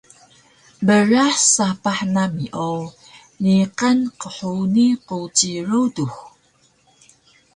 [0.85, 2.71] Brah sapah nami o
[3.41, 6.15] niqan qhuni quci rudux